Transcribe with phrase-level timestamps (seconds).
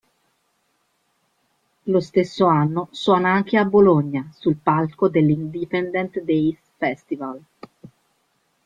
[1.83, 7.39] Lo stesso anno suona anche a Bologna sul palco dell'Indipendent Days Festival.